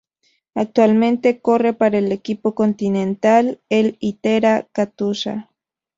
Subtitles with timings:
[0.55, 5.47] Actualmente corre para el equipo continental el Itera-Katusha.